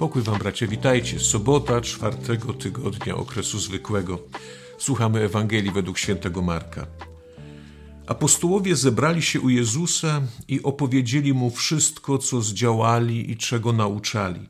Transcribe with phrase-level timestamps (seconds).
[0.00, 1.20] Pokój Wam, bracia, witajcie.
[1.20, 4.18] Sobota czwartego tygodnia okresu zwykłego.
[4.78, 6.86] Słuchamy Ewangelii według świętego Marka.
[8.06, 14.48] Apostołowie zebrali się u Jezusa i opowiedzieli mu wszystko, co zdziałali i czego nauczali.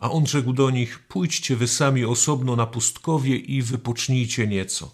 [0.00, 4.90] A on rzekł do nich: Pójdźcie wy sami osobno na pustkowie i wypocznijcie nieco.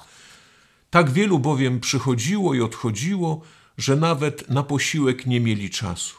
[0.90, 3.40] Tak wielu bowiem przychodziło i odchodziło,
[3.78, 6.16] że nawet na posiłek nie mieli czasu.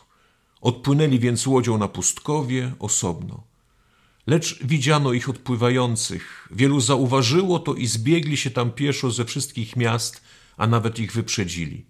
[0.62, 3.48] Odpłynęli więc łodzią na pustkowie osobno.
[4.30, 6.48] Lecz widziano ich odpływających.
[6.52, 10.22] Wielu zauważyło to i zbiegli się tam pieszo ze wszystkich miast,
[10.58, 11.86] a nawet ich wyprzedzili.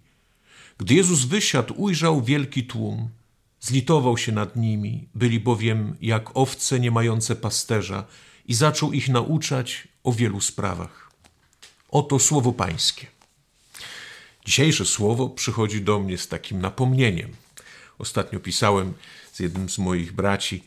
[0.78, 3.08] Gdy Jezus wysiadł, ujrzał wielki tłum.
[3.60, 8.04] Zlitował się nad nimi, byli bowiem jak owce nie mające pasterza
[8.46, 11.10] i zaczął ich nauczać o wielu sprawach.
[11.88, 13.06] Oto słowo Pańskie.
[14.44, 17.30] Dzisiejsze słowo przychodzi do mnie z takim napomnieniem.
[17.98, 18.94] Ostatnio pisałem
[19.32, 20.64] z jednym z moich braci,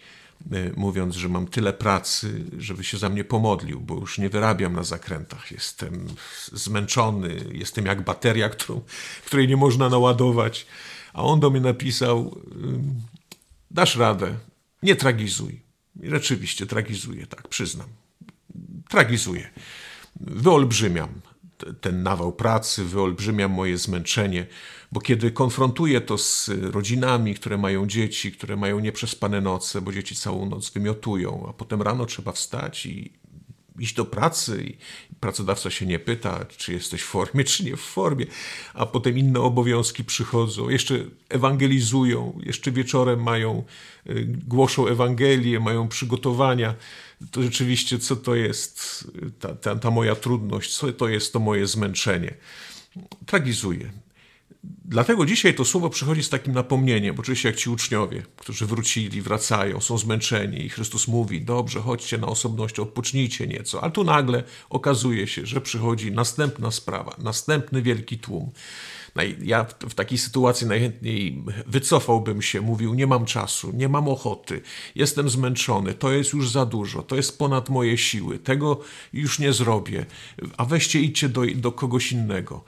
[0.76, 4.84] mówiąc, że mam tyle pracy, żeby się za mnie pomodlił, bo już nie wyrabiam na
[4.84, 5.52] zakrętach.
[5.52, 6.08] Jestem
[6.52, 8.82] zmęczony, jestem jak bateria, którą,
[9.26, 10.66] której nie można naładować.
[11.14, 12.42] A on do mnie napisał:
[13.72, 14.36] Dasz radę,
[14.84, 15.62] nie tragizuj.
[16.02, 17.88] I rzeczywiście tragizuję, tak, przyznam.
[18.90, 19.50] Tragizuję.
[20.20, 21.22] Wyolbrzymiam
[21.82, 24.46] ten nawał pracy, wyolbrzymiam moje zmęczenie,
[24.92, 30.16] bo kiedy konfrontuję to z rodzinami, które mają dzieci, które mają nieprzespane noce, bo dzieci
[30.16, 33.23] całą noc wymiotują, a potem rano trzeba wstać i
[33.80, 34.78] iść do pracy i
[35.20, 38.26] pracodawca się nie pyta, czy jesteś w formie, czy nie w formie,
[38.74, 40.96] a potem inne obowiązki przychodzą, jeszcze
[41.30, 43.64] ewangelizują, jeszcze wieczorem mają,
[44.10, 46.76] y, głoszą Ewangelię, mają przygotowania,
[47.32, 49.08] to rzeczywiście co to jest
[49.40, 52.34] ta, ta, ta moja trudność, co to jest to moje zmęczenie.
[53.26, 53.92] Tragizuje.
[54.86, 59.22] Dlatego dzisiaj to słowo przychodzi z takim napomnieniem, bo oczywiście jak ci uczniowie, którzy wrócili,
[59.22, 63.84] wracają, są zmęczeni i Chrystus mówi, dobrze, chodźcie na osobność, odpocznijcie nieco.
[63.84, 68.52] Ale tu nagle okazuje się, że przychodzi następna sprawa, następny wielki tłum.
[69.42, 74.62] Ja w takiej sytuacji najchętniej wycofałbym się, mówił: Nie mam czasu, nie mam ochoty,
[74.96, 78.80] jestem zmęczony, to jest już za dużo, to jest ponad moje siły, tego
[79.14, 80.06] już nie zrobię,
[80.58, 82.64] a weźcie idźcie do, do kogoś innego.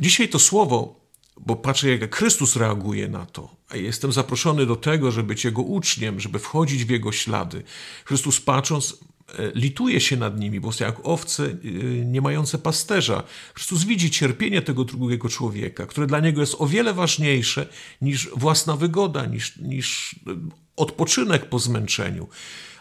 [0.00, 1.00] Dzisiaj to słowo,
[1.36, 5.62] bo patrzę, jak Chrystus reaguje na to, a jestem zaproszony do tego, żeby być Jego
[5.62, 7.62] uczniem, żeby wchodzić w Jego ślady.
[8.04, 8.98] Chrystus patrząc,
[9.38, 11.56] e, lituje się nad nimi, bo są jak owce e,
[12.04, 13.22] nie mające pasterza.
[13.54, 17.68] Chrystus widzi cierpienie tego drugiego człowieka, które dla niego jest o wiele ważniejsze
[18.02, 20.34] niż własna wygoda, niż, niż e,
[20.76, 22.28] odpoczynek po zmęczeniu.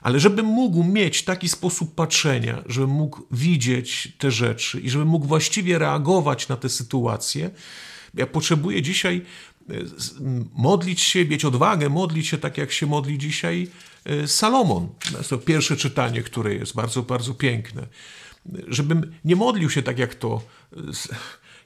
[0.01, 5.28] Ale żebym mógł mieć taki sposób patrzenia, żebym mógł widzieć te rzeczy i żebym mógł
[5.28, 7.50] właściwie reagować na te sytuacje,
[8.13, 9.22] ja potrzebuję dzisiaj
[9.69, 9.73] e,
[10.53, 13.67] modlić się, mieć odwagę, modlić się tak, jak się modli dzisiaj
[14.06, 14.88] e, Salomon.
[15.29, 17.88] To pierwsze czytanie, które jest bardzo, bardzo piękne.
[18.68, 20.41] Żebym nie modlił się tak, jak to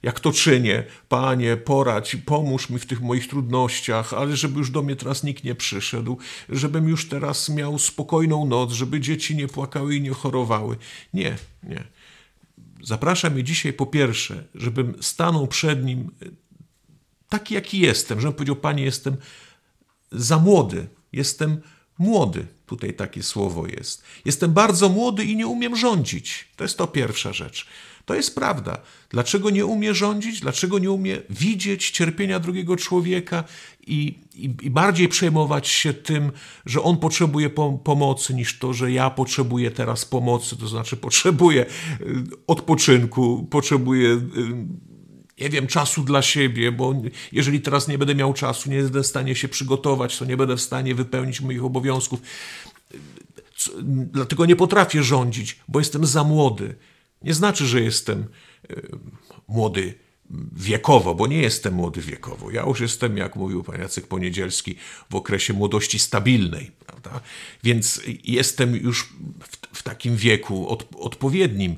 [0.06, 0.84] jak to czynię.
[1.10, 5.44] Panie, poradź, pomóż mi w tych moich trudnościach, ale żeby już do mnie teraz nikt
[5.44, 6.18] nie przyszedł,
[6.50, 10.78] żebym już teraz miał spokojną noc, żeby dzieci nie płakały i nie chorowały.
[11.14, 11.84] Nie, nie.
[12.84, 16.12] Zapraszam mnie dzisiaj po pierwsze, żebym stanął przed nim
[17.30, 19.18] taki, jaki jestem, żebym powiedział, Panie, jestem
[20.12, 21.62] za młody, jestem
[21.98, 22.46] młody.
[22.66, 24.04] Tutaj takie słowo jest.
[24.26, 26.48] Jestem bardzo młody i nie umiem rządzić.
[26.56, 27.68] To jest to pierwsza rzecz.
[28.06, 28.82] To jest prawda.
[29.10, 30.40] Dlaczego nie umie rządzić?
[30.40, 33.44] Dlaczego nie umie widzieć cierpienia drugiego człowieka
[33.88, 36.32] i, i, i bardziej przejmować się tym,
[36.66, 41.66] że on potrzebuje pom pomocy, niż to, że ja potrzebuję teraz pomocy, to znaczy potrzebuję
[42.02, 44.22] y, odpoczynku, potrzebuję y,
[45.40, 46.94] nie wiem, czasu dla siebie, bo
[47.32, 50.56] jeżeli teraz nie będę miał czasu, nie będę w stanie się przygotować, to nie będę
[50.56, 52.22] w stanie wypełnić moich obowiązków.
[54.12, 56.76] Dlatego nie potrafię rządzić, bo jestem za młody.
[57.22, 58.26] Nie znaczy, że jestem
[58.70, 58.76] e,
[59.48, 59.94] młody
[60.52, 62.52] wiekowo, bo nie jestem młody wiekowo.
[62.52, 64.76] Ja już jestem, jak mówił pan Jacek Poniedzielski,
[65.10, 67.20] w okresie młodości stabilnej, prawda?
[67.64, 71.76] Więc jestem już w, w takim wieku od, odpowiednim,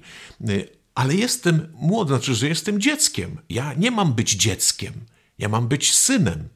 [0.97, 3.37] ale jestem młody, znaczy, że jestem dzieckiem.
[3.49, 4.93] Ja nie mam być dzieckiem,
[5.39, 6.49] ja mam być synem.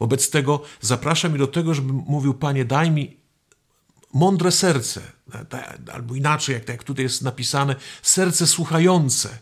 [0.00, 3.16] Wobec tego zapraszam mi do tego, żebym mówił, Panie, daj mi
[4.14, 5.00] mądre serce,
[5.92, 9.38] albo inaczej, jak, jak tutaj jest napisane, serce słuchające.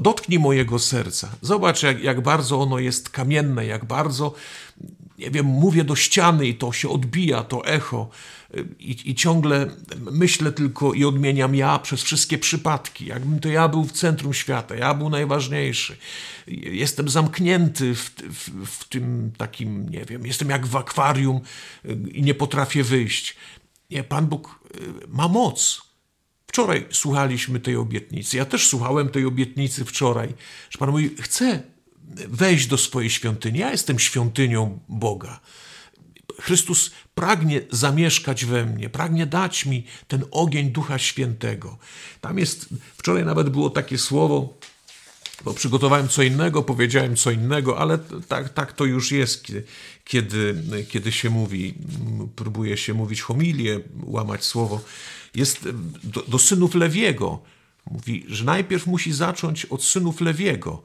[0.00, 1.28] Dotknij mojego serca.
[1.42, 4.34] Zobacz, jak, jak bardzo ono jest kamienne, jak bardzo
[5.18, 8.08] nie wiem, mówię do ściany i to się odbija, to echo.
[8.78, 9.70] I, I, ciągle
[10.10, 13.06] myślę tylko i odmieniam ja przez wszystkie przypadki.
[13.06, 15.96] Jakbym to ja był w centrum świata, ja był najważniejszy.
[16.46, 21.40] Jestem zamknięty w, w, w tym takim, nie wiem, jestem jak w akwarium
[22.12, 23.36] i nie potrafię wyjść.
[23.90, 25.82] Nie, Pan Bóg y, ma moc.
[26.46, 28.36] Wczoraj słuchaliśmy tej obietnicy.
[28.36, 30.34] Ja też słuchałem tej obietnicy wczoraj,
[30.70, 31.73] że Pan mówi, chce
[32.28, 33.58] wejść do swojej świątyni.
[33.58, 35.40] Ja jestem świątynią Boga.
[36.40, 41.78] Chrystus pragnie zamieszkać we mnie, pragnie dać mi ten ogień Ducha Świętego.
[42.20, 44.58] Tam jest, wczoraj nawet było takie słowo,
[45.44, 47.98] bo przygotowałem co innego, powiedziałem co innego, ale
[48.28, 49.46] tak, tak to już jest,
[50.04, 51.74] kiedy, kiedy się mówi,
[52.36, 54.80] próbuje się mówić homilię, łamać słowo.
[55.34, 55.68] Jest
[56.04, 57.42] do, do synów Lewiego.
[57.90, 60.82] Mówi, że najpierw musi zacząć od synów Lewiego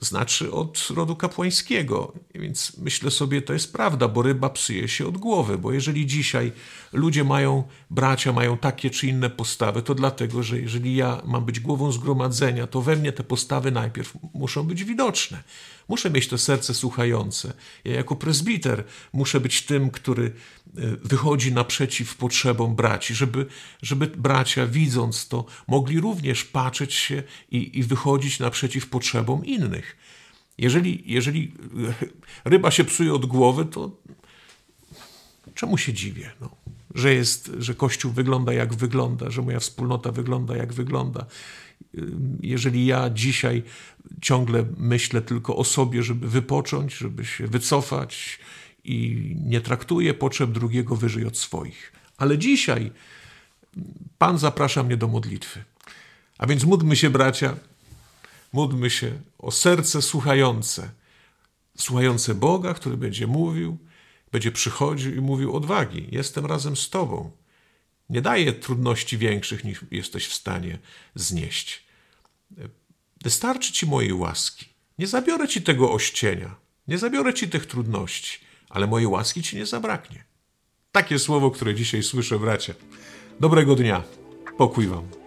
[0.00, 2.12] znaczy od rodu kapłańskiego.
[2.34, 6.52] Więc myślę sobie, to jest prawda, bo ryba psuje się od głowy, bo jeżeli dzisiaj
[6.92, 11.60] ludzie mają, bracia mają takie czy inne postawy, to dlatego, że jeżeli ja mam być
[11.60, 15.42] głową zgromadzenia, to we mnie te postawy najpierw muszą być widoczne.
[15.88, 17.52] Muszę mieć to serce słuchające.
[17.84, 20.30] Ja jako prezbiter muszę być tym, który e,
[21.02, 23.46] wychodzi naprzeciw potrzebom braci, żeby,
[23.82, 29.96] żeby bracia, widząc to, mogli również patrzeć się i, i wychodzić naprzeciw potrzebom innych.
[30.58, 31.52] Jeżeli, jeżeli
[32.44, 33.90] ryba się psuje od głowy, to
[35.54, 36.30] czemu się dziwię?
[36.40, 36.50] No,
[36.94, 41.26] że, jest, że Kościół wygląda jak wygląda, że moja wspólnota wygląda jak wygląda.
[42.40, 43.62] Jeżeli ja dzisiaj
[44.22, 48.38] ciągle myślę tylko o sobie, żeby wypocząć, żeby się wycofać
[48.84, 51.92] i nie traktuję potrzeb drugiego wyżej od swoich.
[52.18, 52.90] Ale dzisiaj
[54.18, 55.64] Pan zaprasza mnie do modlitwy.
[56.38, 57.56] A więc módlmy się, bracia,
[58.52, 60.90] módlmy się o serce słuchające,
[61.76, 63.78] słuchające Boga, który będzie mówił,
[64.32, 67.30] będzie przychodził i mówił odwagi, jestem razem z Tobą.
[68.10, 70.78] Nie daje trudności większych niż jesteś w stanie
[71.14, 71.82] znieść.
[73.22, 74.66] Wystarczy Ci mojej łaski.
[74.98, 76.54] Nie zabiorę Ci tego ościenia,
[76.88, 78.38] nie zabiorę Ci tych trudności,
[78.68, 80.24] ale mojej łaski Ci nie zabraknie.
[80.92, 82.74] Takie słowo, które dzisiaj słyszę, bracia.
[83.40, 84.02] Dobrego dnia.
[84.58, 85.17] Pokój Wam.